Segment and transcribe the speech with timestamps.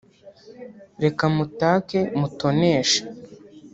[1.03, 3.01] reka mutake mutoneshe